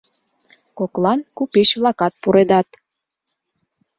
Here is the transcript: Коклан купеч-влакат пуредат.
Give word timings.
Коклан 0.77 1.19
купеч-влакат 1.37 2.13
пуредат. 2.21 2.69